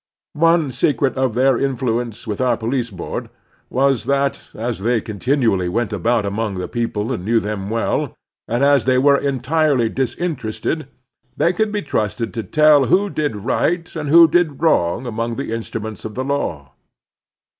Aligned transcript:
One 0.33 0.71
secret 0.71 1.15
of 1.15 1.35
their 1.35 1.59
influence 1.59 2.25
with 2.25 2.39
otu* 2.39 2.59
Police 2.61 2.89
Board 2.89 3.29
was 3.69 4.05
that, 4.05 4.41
as 4.55 4.79
they 4.79 4.99
continually 4.99 5.69
went 5.69 5.93
about 5.93 6.25
among 6.25 6.55
their 6.55 6.67
people 6.67 7.11
and 7.13 7.23
knew 7.23 7.39
them 7.39 7.71
all, 7.71 8.15
and 8.47 8.63
as 8.63 8.85
they 8.85 8.97
were 8.97 9.15
entirely 9.19 9.91
disin 9.91 10.37
terested, 10.39 10.87
they 11.37 11.53
could 11.53 11.71
be 11.71 11.83
trusted 11.83 12.33
to 12.33 12.41
tell 12.41 12.85
who 12.85 13.11
did 13.11 13.35
right 13.35 13.95
and 13.95 14.09
who 14.09 14.27
did 14.27 14.59
wrong 14.59 15.05
among 15.05 15.35
the 15.35 15.53
instruments 15.53 16.03
of 16.03 16.15
the 16.15 16.25
law. 16.25 16.71